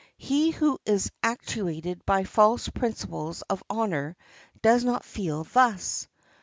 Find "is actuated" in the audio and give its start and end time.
0.83-2.03